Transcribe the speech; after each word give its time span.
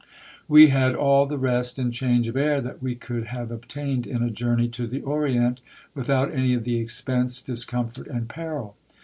We 0.47 0.69
had 0.69 0.95
all 0.95 1.27
the 1.27 1.37
rest 1.37 1.77
and 1.77 1.93
change 1.93 2.27
of 2.27 2.35
air 2.35 2.59
that 2.59 2.81
we 2.81 2.95
could 2.95 3.27
have 3.27 3.51
obtained 3.51 4.07
in 4.07 4.23
a 4.23 4.31
journey 4.31 4.67
to 4.69 4.87
the 4.87 5.01
Orient, 5.01 5.61
without 5.93 6.33
any 6.33 6.55
of 6.55 6.63
the 6.63 6.77
expense, 6.79 7.39
discomfort, 7.39 8.07
and 8.07 8.27
peril. 8.27 8.75